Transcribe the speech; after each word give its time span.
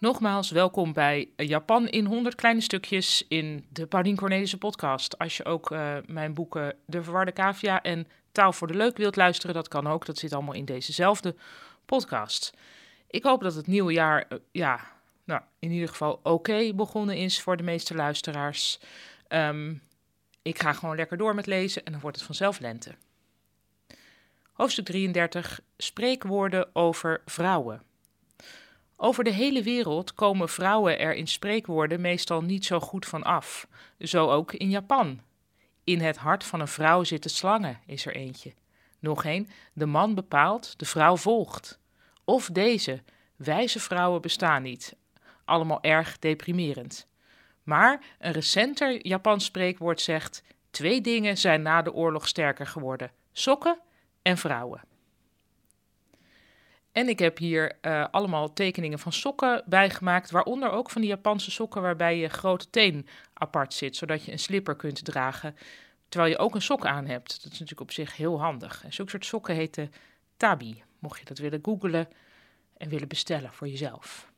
Nogmaals, 0.00 0.50
welkom 0.50 0.92
bij 0.92 1.30
Japan 1.36 1.88
in 1.88 2.04
100 2.04 2.34
kleine 2.34 2.60
stukjes 2.60 3.24
in 3.28 3.66
de 3.72 3.86
Paulien 3.86 4.16
Cornelissen 4.16 4.58
podcast. 4.58 5.18
Als 5.18 5.36
je 5.36 5.44
ook 5.44 5.70
uh, 5.70 5.96
mijn 6.06 6.34
boeken 6.34 6.76
De 6.86 7.02
Verwarde 7.02 7.32
Cavia 7.32 7.82
en 7.82 8.08
Taal 8.32 8.52
voor 8.52 8.66
de 8.66 8.74
Leuk 8.74 8.96
wilt 8.96 9.16
luisteren, 9.16 9.54
dat 9.54 9.68
kan 9.68 9.86
ook. 9.86 10.06
Dat 10.06 10.18
zit 10.18 10.32
allemaal 10.32 10.54
in 10.54 10.64
dezezelfde 10.64 11.34
podcast. 11.86 12.52
Ik 13.06 13.22
hoop 13.22 13.42
dat 13.42 13.54
het 13.54 13.66
nieuwe 13.66 13.92
jaar, 13.92 14.26
uh, 14.28 14.38
ja, 14.52 14.80
nou, 15.24 15.40
in 15.58 15.70
ieder 15.70 15.88
geval 15.88 16.20
oké 16.22 16.74
begonnen 16.74 17.16
is 17.16 17.40
voor 17.40 17.56
de 17.56 17.62
meeste 17.62 17.94
luisteraars. 17.94 18.80
Um, 19.28 19.82
ik 20.42 20.62
ga 20.62 20.72
gewoon 20.72 20.96
lekker 20.96 21.16
door 21.16 21.34
met 21.34 21.46
lezen 21.46 21.84
en 21.84 21.92
dan 21.92 22.00
wordt 22.00 22.16
het 22.16 22.26
vanzelf 22.26 22.58
lente. 22.58 22.94
Hoofdstuk 24.52 24.84
33. 24.84 25.60
Spreekwoorden 25.76 26.74
over 26.74 27.22
vrouwen. 27.24 27.82
Over 29.00 29.24
de 29.24 29.30
hele 29.30 29.62
wereld 29.62 30.14
komen 30.14 30.48
vrouwen 30.48 30.98
er 30.98 31.14
in 31.14 31.26
spreekwoorden 31.26 32.00
meestal 32.00 32.42
niet 32.42 32.64
zo 32.64 32.80
goed 32.80 33.06
van 33.06 33.22
af. 33.22 33.68
Zo 33.98 34.30
ook 34.30 34.52
in 34.52 34.70
Japan. 34.70 35.20
In 35.84 36.00
het 36.00 36.16
hart 36.16 36.44
van 36.44 36.60
een 36.60 36.68
vrouw 36.68 37.04
zitten 37.04 37.30
slangen, 37.30 37.80
is 37.86 38.06
er 38.06 38.14
eentje. 38.14 38.54
Nog 38.98 39.24
een, 39.24 39.48
de 39.72 39.86
man 39.86 40.14
bepaalt, 40.14 40.78
de 40.78 40.84
vrouw 40.84 41.16
volgt. 41.16 41.80
Of 42.24 42.46
deze, 42.46 43.02
wijze 43.36 43.80
vrouwen 43.80 44.20
bestaan 44.20 44.62
niet. 44.62 44.96
Allemaal 45.44 45.82
erg 45.82 46.18
deprimerend. 46.18 47.06
Maar 47.62 48.04
een 48.18 48.32
recenter 48.32 49.06
Japans 49.06 49.44
spreekwoord 49.44 50.00
zegt: 50.00 50.42
twee 50.70 51.00
dingen 51.00 51.38
zijn 51.38 51.62
na 51.62 51.82
de 51.82 51.92
oorlog 51.92 52.28
sterker 52.28 52.66
geworden: 52.66 53.10
sokken 53.32 53.78
en 54.22 54.38
vrouwen. 54.38 54.80
En 56.98 57.08
ik 57.08 57.18
heb 57.18 57.38
hier 57.38 57.78
uh, 57.82 58.04
allemaal 58.10 58.52
tekeningen 58.52 58.98
van 58.98 59.12
sokken 59.12 59.62
bijgemaakt, 59.66 60.30
waaronder 60.30 60.70
ook 60.70 60.90
van 60.90 61.00
die 61.00 61.10
Japanse 61.10 61.50
sokken 61.50 61.82
waarbij 61.82 62.18
je 62.18 62.28
grote 62.28 62.70
teen 62.70 63.06
apart 63.34 63.74
zit, 63.74 63.96
zodat 63.96 64.24
je 64.24 64.32
een 64.32 64.38
slipper 64.38 64.76
kunt 64.76 65.04
dragen 65.04 65.56
terwijl 66.08 66.32
je 66.32 66.38
ook 66.38 66.54
een 66.54 66.62
sok 66.62 66.86
aan 66.86 67.06
hebt. 67.06 67.28
Dat 67.28 67.52
is 67.52 67.58
natuurlijk 67.58 67.80
op 67.80 67.92
zich 67.92 68.16
heel 68.16 68.40
handig. 68.40 68.84
En 68.84 68.92
zulke 68.92 69.10
soort 69.10 69.24
sokken 69.24 69.54
heten 69.54 69.92
tabi, 70.36 70.82
mocht 70.98 71.18
je 71.18 71.24
dat 71.24 71.38
willen 71.38 71.58
googlen 71.62 72.08
en 72.76 72.88
willen 72.88 73.08
bestellen 73.08 73.52
voor 73.52 73.68
jezelf. 73.68 74.32